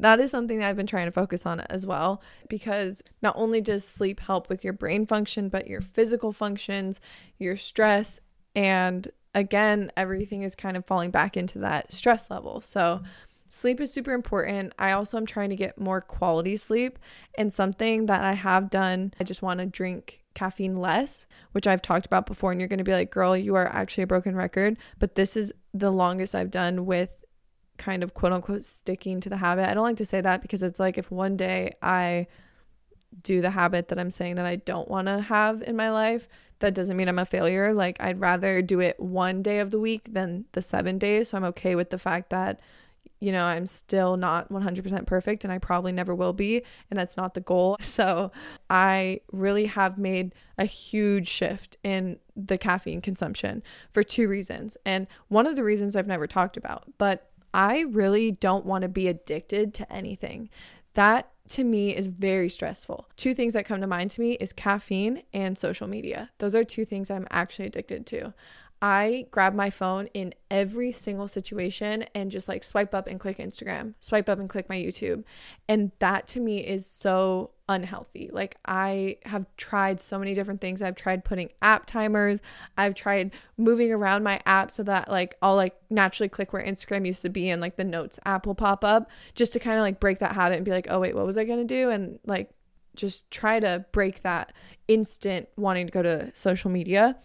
[0.00, 3.60] that is something that I've been trying to focus on as well because not only
[3.60, 7.00] does sleep help with your brain function, but your physical functions,
[7.38, 8.20] your stress,
[8.54, 12.60] and again, everything is kind of falling back into that stress level.
[12.60, 13.02] So,
[13.48, 14.72] sleep is super important.
[14.78, 16.98] I also am trying to get more quality sleep,
[17.36, 21.82] and something that I have done, I just want to drink caffeine less, which I've
[21.82, 22.52] talked about before.
[22.52, 24.78] And you're going to be like, girl, you are actually a broken record.
[24.98, 27.24] But this is the longest I've done with
[27.78, 29.68] kind of quote unquote sticking to the habit.
[29.68, 32.26] I don't like to say that because it's like if one day I
[33.22, 36.28] do the habit that I'm saying that I don't want to have in my life,
[36.58, 37.72] that doesn't mean I'm a failure.
[37.72, 41.30] Like I'd rather do it one day of the week than the 7 days.
[41.30, 42.60] So I'm okay with the fact that
[43.20, 46.62] you know, I'm still not 100% perfect and I probably never will be.
[46.90, 47.76] And that's not the goal.
[47.98, 48.30] So
[48.70, 54.76] I really have made a huge shift in the caffeine consumption for two reasons.
[54.84, 58.88] And one of the reasons I've never talked about, but I really don't want to
[58.88, 60.50] be addicted to anything.
[60.94, 63.08] That to me is very stressful.
[63.16, 66.30] Two things that come to mind to me is caffeine and social media.
[66.38, 68.34] Those are two things I'm actually addicted to.
[68.80, 73.38] I grab my phone in every single situation and just like swipe up and click
[73.38, 75.24] Instagram, swipe up and click my YouTube.
[75.68, 78.30] And that to me is so unhealthy.
[78.32, 80.82] Like I have tried so many different things.
[80.82, 82.40] I've tried putting app timers.
[82.76, 87.06] I've tried moving around my app so that like I'll like naturally click where Instagram
[87.06, 89.82] used to be and like the notes app will pop up just to kind of
[89.82, 91.90] like break that habit and be like, "Oh wait, what was I going to do?"
[91.90, 92.50] and like
[92.96, 94.52] just try to break that
[94.88, 97.16] instant wanting to go to social media.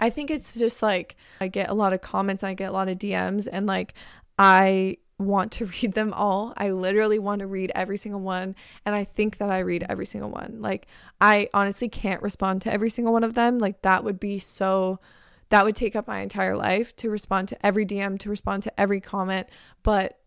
[0.00, 2.88] I think it's just like I get a lot of comments, I get a lot
[2.88, 3.94] of DMs and like
[4.38, 6.52] I want to read them all.
[6.56, 8.54] I literally want to read every single one.
[8.84, 10.58] And I think that I read every single one.
[10.60, 10.86] Like,
[11.20, 13.58] I honestly can't respond to every single one of them.
[13.58, 15.00] Like, that would be so,
[15.50, 18.80] that would take up my entire life to respond to every DM, to respond to
[18.80, 19.48] every comment.
[19.82, 20.18] But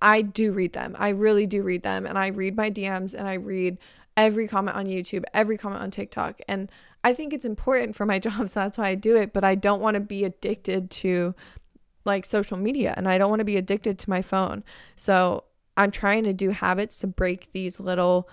[0.00, 0.96] I do read them.
[0.98, 2.06] I really do read them.
[2.06, 3.78] And I read my DMs and I read
[4.16, 6.40] every comment on YouTube, every comment on TikTok.
[6.46, 6.70] And
[7.04, 8.48] I think it's important for my job.
[8.48, 9.32] So that's why I do it.
[9.32, 11.34] But I don't want to be addicted to
[12.04, 14.64] like social media and I don't want to be addicted to my phone.
[14.96, 15.44] So
[15.76, 18.28] I'm trying to do habits to break these little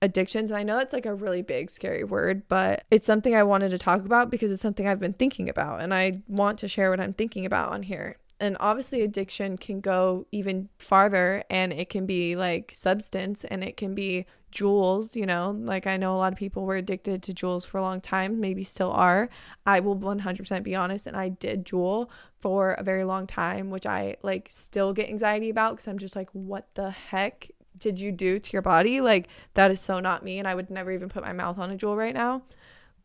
[0.00, 0.50] addictions.
[0.50, 3.70] And I know it's like a really big, scary word, but it's something I wanted
[3.70, 6.90] to talk about because it's something I've been thinking about and I want to share
[6.90, 11.90] what I'm thinking about on here and obviously addiction can go even farther and it
[11.90, 16.18] can be like substance and it can be Juuls you know like i know a
[16.18, 19.28] lot of people were addicted to Juuls for a long time maybe still are
[19.66, 22.08] i will 100% be honest and i did Juul
[22.40, 26.16] for a very long time which i like still get anxiety about because i'm just
[26.16, 30.24] like what the heck did you do to your body like that is so not
[30.24, 32.42] me and i would never even put my mouth on a Juul right now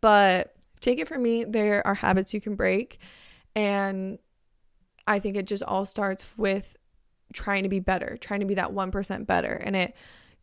[0.01, 2.99] but take it from me there are habits you can break
[3.55, 4.17] and
[5.07, 6.77] I think it just all starts with
[7.33, 9.53] trying to be better, trying to be that 1% better.
[9.53, 9.95] And it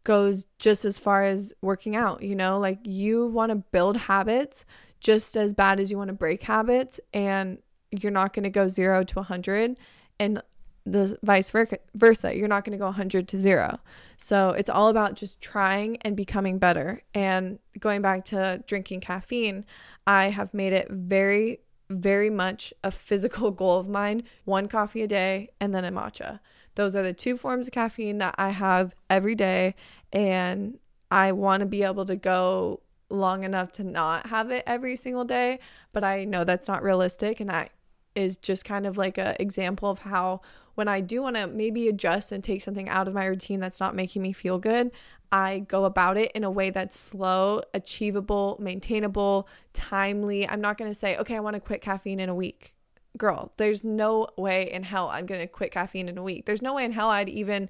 [0.04, 4.64] goes just as far as working out, you know, like you want to build habits
[5.00, 7.00] just as bad as you want to break habits.
[7.12, 7.58] And
[7.90, 9.78] you're not going to go zero to 100
[10.18, 10.42] and
[10.86, 11.52] the vice
[11.94, 12.36] versa.
[12.36, 13.80] You're not going to go 100 to zero.
[14.16, 17.02] So it's all about just trying and becoming better.
[17.14, 19.64] And going back to drinking caffeine,
[20.06, 21.60] I have made it very
[21.90, 26.38] very much a physical goal of mine one coffee a day and then a matcha.
[26.80, 29.74] Those are the two forms of caffeine that I have every day.
[30.14, 30.78] And
[31.10, 35.26] I want to be able to go long enough to not have it every single
[35.26, 35.58] day.
[35.92, 37.38] But I know that's not realistic.
[37.38, 37.72] And that
[38.14, 40.40] is just kind of like a example of how
[40.74, 43.78] when I do want to maybe adjust and take something out of my routine that's
[43.78, 44.90] not making me feel good,
[45.30, 50.48] I go about it in a way that's slow, achievable, maintainable, timely.
[50.48, 52.74] I'm not going to say, okay, I want to quit caffeine in a week.
[53.16, 56.46] Girl, there's no way in hell I'm going to quit caffeine in a week.
[56.46, 57.68] There's no way in hell I'd even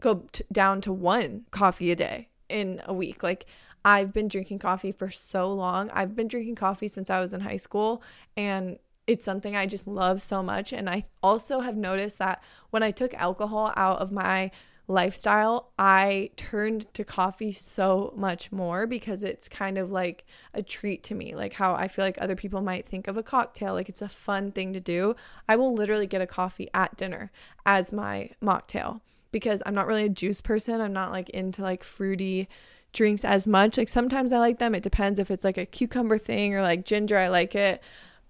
[0.00, 3.22] go t- down to one coffee a day in a week.
[3.22, 3.46] Like,
[3.84, 5.90] I've been drinking coffee for so long.
[5.90, 8.02] I've been drinking coffee since I was in high school,
[8.36, 10.72] and it's something I just love so much.
[10.72, 14.50] And I also have noticed that when I took alcohol out of my
[14.88, 20.24] lifestyle, I turned to coffee so much more because it's kind of like
[20.54, 21.34] a treat to me.
[21.34, 24.08] Like how I feel like other people might think of a cocktail, like it's a
[24.08, 25.14] fun thing to do.
[25.48, 27.30] I will literally get a coffee at dinner
[27.66, 30.80] as my mocktail because I'm not really a juice person.
[30.80, 32.48] I'm not like into like fruity
[32.94, 33.76] drinks as much.
[33.76, 34.74] Like sometimes I like them.
[34.74, 37.82] It depends if it's like a cucumber thing or like ginger, I like it.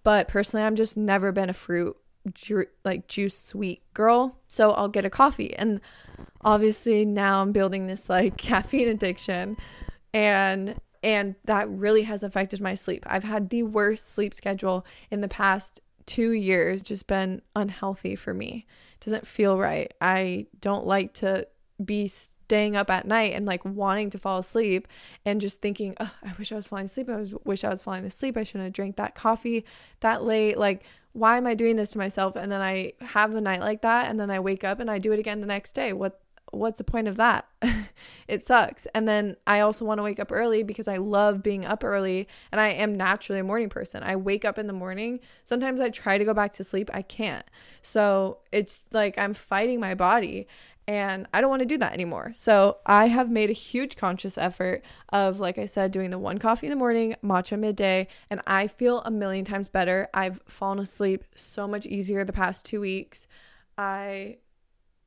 [0.02, 1.96] But personally, I'm just never been a fruit
[2.34, 4.36] ju- like juice sweet girl.
[4.46, 5.54] So I'll get a coffee.
[5.54, 5.80] And
[6.40, 9.56] obviously now I'm building this like caffeine addiction
[10.12, 13.04] and and that really has affected my sleep.
[13.06, 18.34] I've had the worst sleep schedule in the past 2 years, just been unhealthy for
[18.34, 18.66] me.
[18.94, 19.92] It doesn't feel right.
[20.00, 21.46] I don't like to
[21.84, 24.88] be staying up at night and like wanting to fall asleep
[25.24, 27.10] and just thinking, oh, I wish I was falling asleep.
[27.10, 28.36] I was, wish I was falling asleep.
[28.36, 29.66] I shouldn't have drank that coffee
[30.00, 30.56] that late.
[30.56, 32.36] Like, why am I doing this to myself?
[32.36, 34.98] And then I have a night like that, and then I wake up and I
[34.98, 35.92] do it again the next day.
[35.92, 37.46] What what's the point of that?
[38.28, 38.86] it sucks.
[38.94, 42.26] And then I also want to wake up early because I love being up early
[42.50, 44.02] and I am naturally a morning person.
[44.02, 45.20] I wake up in the morning.
[45.44, 47.44] Sometimes I try to go back to sleep, I can't.
[47.82, 50.46] So it's like I'm fighting my body
[50.88, 52.32] and I don't want to do that anymore.
[52.34, 56.38] So I have made a huge conscious effort of, like I said, doing the one
[56.38, 60.08] coffee in the morning, matcha midday, and I feel a million times better.
[60.14, 63.26] I've fallen asleep so much easier the past two weeks.
[63.76, 64.38] I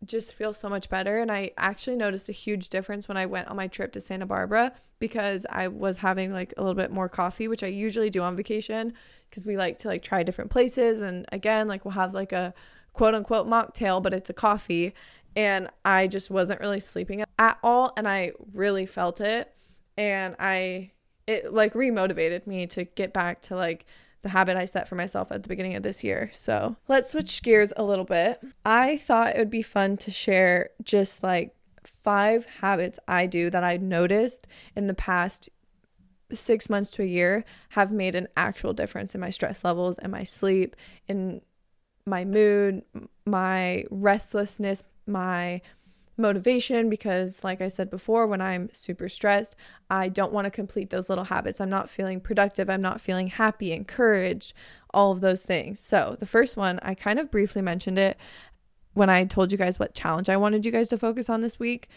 [0.06, 1.18] just feel so much better.
[1.18, 4.28] And I actually noticed a huge difference when I went on my trip to Santa
[4.28, 8.22] Barbara because I was having like a little bit more coffee, which I usually do
[8.22, 8.94] on vacation
[9.32, 11.02] because we like to like try different places.
[11.02, 12.54] And again, like we'll have like a
[12.94, 14.94] quote unquote mocktail, but it's a coffee
[15.36, 19.54] and I just wasn't really sleeping at all and I really felt it
[19.98, 20.92] and I
[21.28, 23.86] it like remotivated me to get back to like
[24.22, 26.30] the habit I set for myself at the beginning of this year.
[26.34, 28.40] So, let's switch gears a little bit.
[28.64, 33.64] I thought it would be fun to share just like five habits I do that
[33.64, 35.50] I noticed in the past
[36.34, 40.12] six months to a year have made an actual difference in my stress levels and
[40.12, 40.76] my sleep,
[41.08, 41.42] in
[42.06, 42.84] my mood,
[43.26, 45.62] my restlessness, my
[46.18, 49.56] motivation because like I said before when I'm super stressed,
[49.90, 51.60] I don't want to complete those little habits.
[51.60, 54.54] I'm not feeling productive, I'm not feeling happy, encouraged,
[54.94, 55.80] all of those things.
[55.80, 58.18] So, the first one, I kind of briefly mentioned it
[58.94, 61.60] when I told you guys what challenge I wanted you guys to focus on this
[61.60, 61.88] week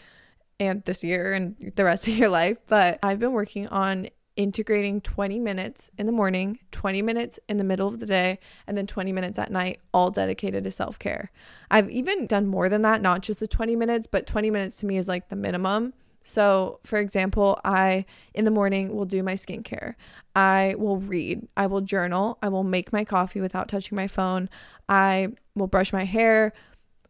[0.59, 5.01] and this year and the rest of your life, but I've been working on integrating
[5.01, 8.85] 20 minutes in the morning, 20 minutes in the middle of the day, and then
[8.85, 11.31] 20 minutes at night, all dedicated to self care.
[11.71, 14.85] I've even done more than that, not just the 20 minutes, but 20 minutes to
[14.85, 15.93] me is like the minimum.
[16.27, 19.93] So, for example, I in the morning will do my skincare.
[20.35, 21.47] I will read.
[21.55, 22.39] I will journal.
[22.41, 24.49] I will make my coffee without touching my phone.
[24.89, 26.51] I will brush my hair.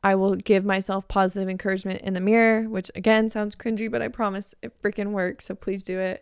[0.03, 4.09] I will give myself positive encouragement in the mirror, which again sounds cringy, but I
[4.09, 5.45] promise it freaking works.
[5.45, 6.21] So please do it.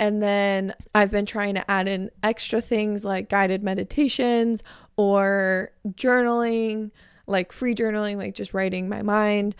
[0.00, 4.62] And then I've been trying to add in extra things like guided meditations
[4.96, 6.90] or journaling,
[7.26, 9.56] like free journaling, like just writing my mind.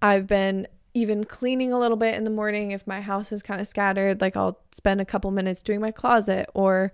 [0.00, 3.60] I've been even cleaning a little bit in the morning if my house is kind
[3.60, 4.20] of scattered.
[4.20, 6.92] Like I'll spend a couple minutes doing my closet or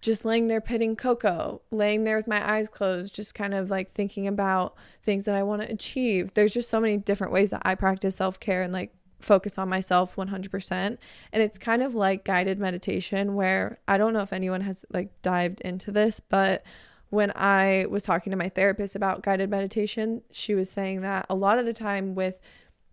[0.00, 3.94] just laying there pitting cocoa, laying there with my eyes closed, just kind of like
[3.94, 6.34] thinking about things that I want to achieve.
[6.34, 9.68] There's just so many different ways that I practice self care and like focus on
[9.68, 10.98] myself 100% and
[11.32, 15.60] it's kind of like guided meditation where I don't know if anyone has like dived
[15.62, 16.62] into this but
[17.10, 21.34] when I was talking to my therapist about guided meditation she was saying that a
[21.34, 22.38] lot of the time with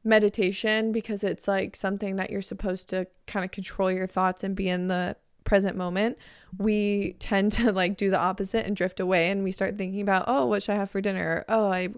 [0.04, 4.56] meditation because it's like something that you're supposed to kind of control your thoughts and
[4.56, 6.18] be in the present moment
[6.58, 10.26] we tend to like do the opposite and drift away and we start thinking about
[10.28, 11.46] oh what should I have for dinner?
[11.48, 11.90] Oh I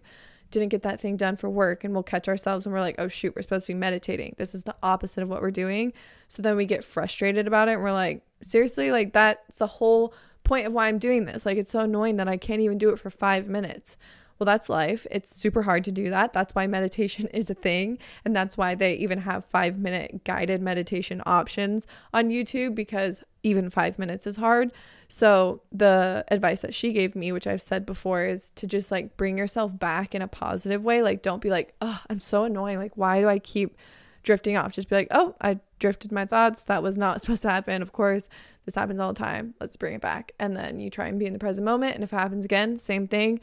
[0.52, 3.08] didn't get that thing done for work and we'll catch ourselves and we're like, oh
[3.08, 4.36] shoot, we're supposed to be meditating.
[4.38, 5.94] This is the opposite of what we're doing.
[6.28, 10.14] So then we get frustrated about it and we're like, seriously, like that's the whole
[10.44, 11.46] point of why I'm doing this.
[11.46, 13.98] Like it's so annoying that I can't even do it for five minutes.
[14.40, 15.08] Well, that's life.
[15.10, 16.32] It's super hard to do that.
[16.32, 17.98] That's why meditation is a thing.
[18.24, 23.70] And that's why they even have five minute guided meditation options on YouTube because even
[23.70, 24.72] five minutes is hard.
[25.10, 29.16] So, the advice that she gave me, which I've said before, is to just like
[29.16, 31.02] bring yourself back in a positive way.
[31.02, 32.78] Like, don't be like, oh, I'm so annoying.
[32.78, 33.78] Like, why do I keep
[34.24, 34.74] drifting off?
[34.74, 36.64] Just be like, oh, I drifted my thoughts.
[36.64, 37.82] That was not supposed to happen.
[37.82, 38.28] Of course,
[38.66, 39.54] this happens all the time.
[39.62, 40.34] Let's bring it back.
[40.40, 41.96] And then you try and be in the present moment.
[41.96, 43.40] And if it happens again, same thing,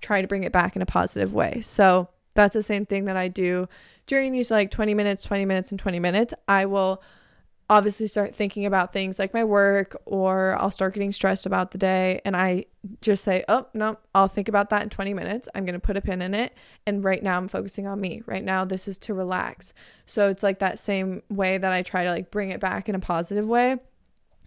[0.00, 1.60] try to bring it back in a positive way.
[1.62, 3.68] So, that's the same thing that I do
[4.06, 6.34] during these like 20 minutes, 20 minutes, and 20 minutes.
[6.48, 7.02] I will
[7.72, 11.78] obviously start thinking about things like my work or I'll start getting stressed about the
[11.78, 12.66] day and I
[13.00, 15.48] just say, "Oh, no, I'll think about that in 20 minutes.
[15.54, 16.52] I'm going to put a pin in it
[16.86, 18.22] and right now I'm focusing on me.
[18.26, 19.72] Right now this is to relax."
[20.04, 22.94] So it's like that same way that I try to like bring it back in
[22.94, 23.78] a positive way.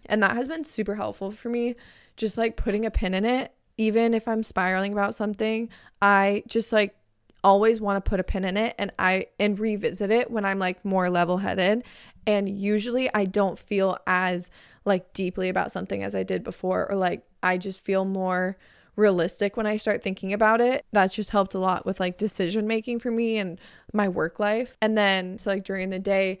[0.04, 1.74] And that has been super helpful for me
[2.16, 5.68] just like putting a pin in it even if I'm spiraling about something,
[6.00, 6.96] I just like
[7.44, 10.58] always want to put a pin in it and I and revisit it when I'm
[10.58, 11.84] like more level-headed
[12.26, 14.50] and usually I don't feel as
[14.84, 18.56] like deeply about something as I did before or like I just feel more
[18.96, 20.84] realistic when I start thinking about it.
[20.92, 23.60] That's just helped a lot with like decision making for me and
[23.92, 24.76] my work life.
[24.80, 26.38] And then so like during the day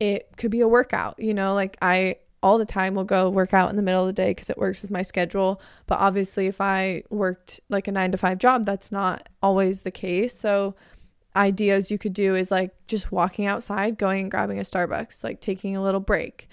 [0.00, 3.52] it could be a workout, you know, like I all the time will go work
[3.52, 5.60] out in the middle of the day because it works with my schedule.
[5.86, 9.90] But obviously, if I worked like a nine to five job, that's not always the
[9.90, 10.38] case.
[10.38, 10.76] So
[11.38, 15.40] ideas you could do is like just walking outside, going and grabbing a Starbucks, like
[15.40, 16.48] taking a little break,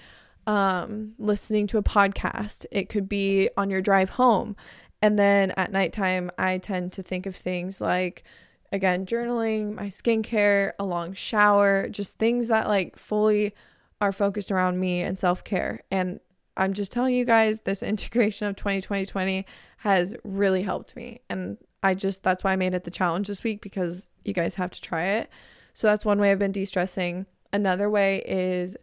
[0.48, 2.66] um, listening to a podcast.
[2.72, 4.56] It could be on your drive home.
[5.02, 8.24] And then at nighttime, I tend to think of things like,
[8.72, 13.54] again, journaling, my skincare, a long shower, just things that like fully
[14.00, 15.82] are focused around me and self care.
[15.90, 16.20] And
[16.58, 19.46] I'm just telling you guys, this integration of 2020
[19.78, 21.22] has really helped me.
[21.30, 24.56] And I just, that's why I made it the challenge this week because you guys
[24.56, 25.30] have to try it.
[25.74, 27.26] So that's one way I've been de stressing.
[27.52, 28.76] Another way is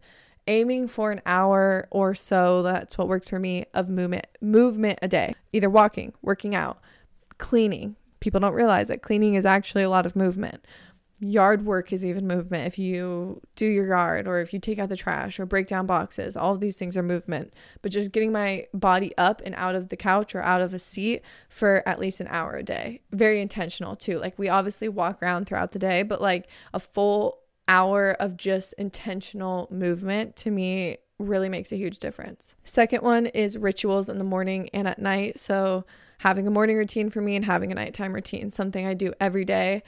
[0.47, 5.07] aiming for an hour or so that's what works for me of movement movement a
[5.07, 6.81] day either walking working out
[7.39, 10.65] cleaning people don't realize that cleaning is actually a lot of movement
[11.23, 12.67] yard work is even movement.
[12.67, 15.87] If you do your yard or if you take out the trash or break down
[15.87, 17.55] boxes all of these things are movement.
[17.81, 20.81] But just getting my body up and out of the couch or out of a
[20.81, 23.03] seat for at least an hour a day.
[23.13, 24.19] Very intentional too.
[24.19, 28.73] Like we obviously walk around throughout the day but like a full hour of just
[28.75, 32.55] intentional movement to me really makes a huge difference.
[32.65, 35.39] Second one is rituals in the morning and at night.
[35.39, 35.85] So
[36.19, 39.45] having a morning routine for me and having a nighttime routine something i do every
[39.45, 39.83] day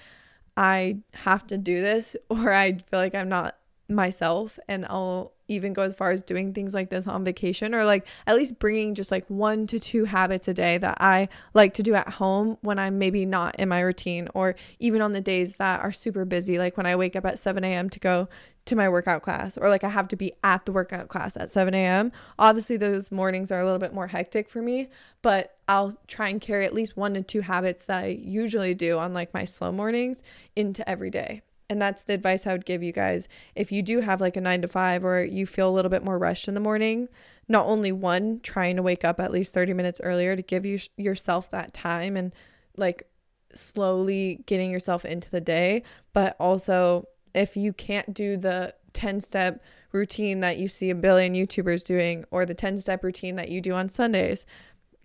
[0.57, 3.57] I have to do this or I feel like I'm not
[3.89, 7.85] myself and I'll even go as far as doing things like this on vacation or
[7.85, 11.75] like at least bringing just like one to two habits a day that I like
[11.75, 15.21] to do at home when I'm maybe not in my routine or even on the
[15.21, 17.91] days that are super busy like when I wake up at 7 a.m.
[17.91, 18.29] to go
[18.67, 21.51] to my workout class or like I have to be at the workout class at
[21.51, 22.13] 7 a.m.
[22.39, 24.89] Obviously, those mornings are a little bit more hectic for me,
[25.23, 28.99] but I'll try and carry at least one to two habits that I usually do
[28.99, 30.23] on like my slow mornings
[30.57, 31.43] into every day.
[31.69, 33.29] And that's the advice I would give you guys.
[33.55, 36.05] If you do have like a nine to five or you feel a little bit
[36.05, 37.09] more rushed in the morning,
[37.49, 40.79] not only one, trying to wake up at least 30 minutes earlier to give you
[40.97, 42.35] yourself that time and
[42.77, 43.09] like
[43.55, 49.63] slowly getting yourself into the day, but also if you can't do the 10 step
[49.93, 53.61] routine that you see a billion YouTubers doing or the 10 step routine that you
[53.61, 54.47] do on Sundays,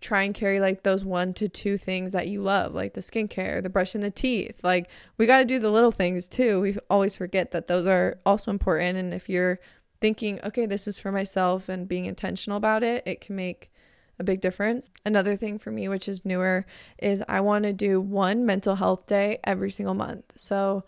[0.01, 3.61] try and carry like those one to two things that you love, like the skincare,
[3.61, 4.63] the brushing the teeth.
[4.63, 6.61] Like we got to do the little things too.
[6.61, 8.97] We always forget that those are also important.
[8.97, 9.59] And if you're
[10.01, 13.71] thinking, okay, this is for myself and being intentional about it, it can make
[14.17, 14.89] a big difference.
[15.05, 16.65] Another thing for me, which is newer,
[16.97, 20.25] is I want to do one mental health day every single month.
[20.36, 20.84] So,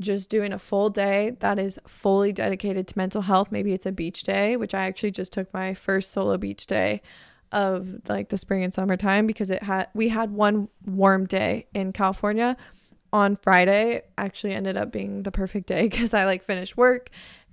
[0.00, 3.50] just doing a full day that is fully dedicated to mental health.
[3.50, 7.00] Maybe it's a beach day, which I actually just took my first solo beach day
[7.52, 11.92] of like the spring and summertime because it had we had one warm day in
[11.92, 12.56] California
[13.12, 17.10] on Friday actually ended up being the perfect day because I like finished work.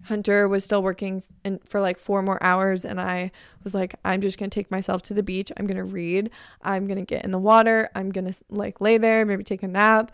[0.07, 3.31] Hunter was still working in, for like four more hours, and I
[3.63, 5.49] was like, I'm just gonna take myself to the beach.
[5.55, 6.29] I'm gonna read.
[6.61, 7.89] I'm gonna get in the water.
[7.95, 10.11] I'm gonna like lay there, maybe take a nap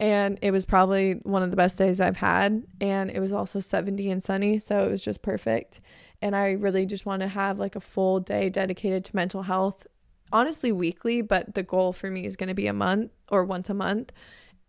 [0.00, 2.64] and it was probably one of the best days I've had.
[2.80, 5.80] And it was also 70 and sunny, so it was just perfect.
[6.22, 9.86] And I really just want to have like a full day dedicated to mental health,
[10.32, 13.68] honestly, weekly, but the goal for me is going to be a month or once
[13.68, 14.10] a month.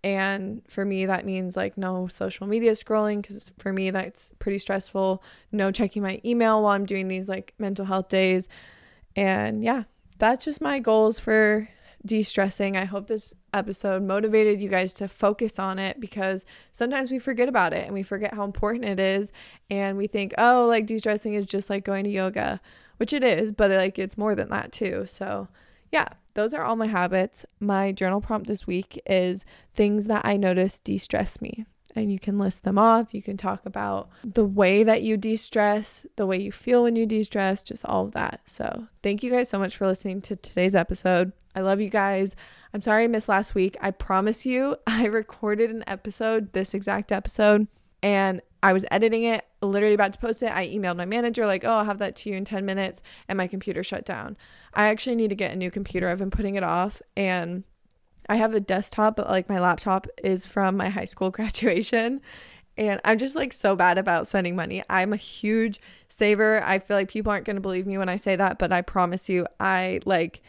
[0.04, 4.58] And for me, that means like no social media scrolling because for me, that's pretty
[4.58, 5.24] stressful.
[5.54, 8.50] No checking my email while I'm doing these like mental health days.
[9.16, 9.84] And yeah,
[10.18, 11.70] that's just my goals for
[12.06, 12.76] de stressing.
[12.76, 17.50] I hope this episode motivated you guys to focus on it because sometimes we forget
[17.50, 19.32] about it and we forget how important it is.
[19.70, 22.62] And we think, oh, like de stressing is just like going to yoga,
[22.98, 25.06] which it is, but like it's more than that too.
[25.08, 25.48] So,
[25.92, 27.46] yeah, those are all my habits.
[27.60, 31.66] My journal prompt this week is things that I notice de stress me
[31.96, 33.14] and you can list them off.
[33.14, 36.96] You can talk about the way that you de stress, the way you feel when
[36.96, 38.42] you de stress, just all of that.
[38.46, 41.34] So, thank you guys so much for listening to today's episode.
[41.56, 42.36] I love you guys.
[42.74, 43.76] I'm sorry I missed last week.
[43.82, 47.68] I promise you, I recorded an episode, this exact episode,
[48.02, 50.52] and I was editing it, literally about to post it.
[50.52, 53.38] I emailed my manager, like, oh, I'll have that to you in 10 minutes, and
[53.38, 54.38] my computer shut down.
[54.74, 56.08] I actually need to get a new computer.
[56.08, 57.64] I've been putting it off, and
[58.30, 62.22] I have a desktop, but like my laptop is from my high school graduation.
[62.78, 64.84] And I'm just like so bad about spending money.
[64.90, 66.64] I'm a huge saver.
[66.64, 68.82] I feel like people aren't going to believe me when I say that, but I
[68.82, 70.42] promise you, I like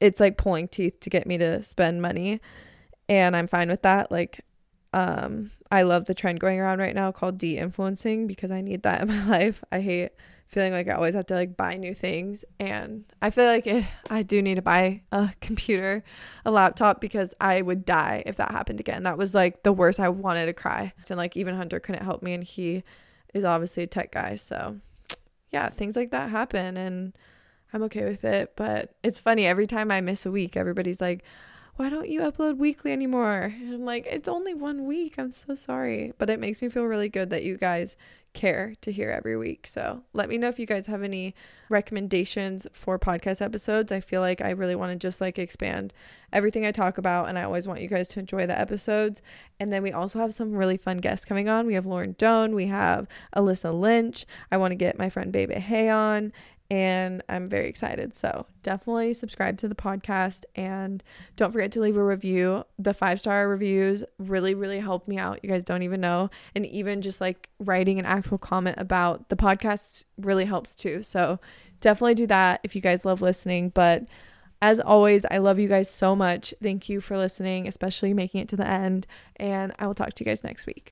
[0.00, 2.40] it's like pulling teeth to get me to spend money.
[3.08, 4.10] And I'm fine with that.
[4.10, 4.44] Like,
[4.92, 8.82] um, I love the trend going around right now called de influencing because I need
[8.82, 9.62] that in my life.
[9.70, 10.10] I hate
[10.52, 12.44] feeling like I always have to like buy new things.
[12.60, 16.04] And I feel like eh, I do need to buy a computer,
[16.44, 19.02] a laptop, because I would die if that happened again.
[19.04, 19.98] That was like the worst.
[19.98, 20.92] I wanted to cry.
[21.08, 22.84] And like even Hunter couldn't help me, and he
[23.32, 24.36] is obviously a tech guy.
[24.36, 24.76] So
[25.50, 27.16] yeah, things like that happen, and
[27.72, 28.52] I'm okay with it.
[28.54, 31.24] But it's funny every time I miss a week, everybody's like,
[31.82, 33.52] why don't you upload weekly anymore?
[33.60, 35.16] And I'm like, it's only one week.
[35.18, 36.12] I'm so sorry.
[36.16, 37.96] But it makes me feel really good that you guys
[38.34, 39.66] care to hear every week.
[39.66, 41.34] So let me know if you guys have any
[41.68, 43.90] recommendations for podcast episodes.
[43.90, 45.92] I feel like I really want to just like expand
[46.32, 49.20] everything I talk about, and I always want you guys to enjoy the episodes.
[49.58, 51.66] And then we also have some really fun guests coming on.
[51.66, 54.24] We have Lauren Doan, we have Alyssa Lynch.
[54.52, 56.32] I want to get my friend Baby Hay on,
[56.70, 58.14] and I'm very excited.
[58.14, 61.02] So definitely subscribe to the podcast and
[61.36, 62.64] don't forget to leave a review.
[62.78, 65.40] The five star reviews really, really help me out.
[65.42, 66.30] You guys don't even know.
[66.54, 71.02] And even just like writing an actual comment about the podcast really helps too.
[71.02, 71.38] So
[71.80, 73.68] definitely do that if you guys love listening.
[73.68, 74.06] But
[74.62, 76.54] as always, I love you guys so much.
[76.62, 79.06] Thank you for listening, especially making it to the end.
[79.36, 80.90] And I will talk to you guys next week.